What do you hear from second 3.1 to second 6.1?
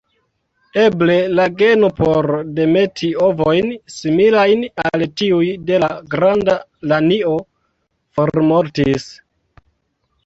ovojn similajn al tiuj de la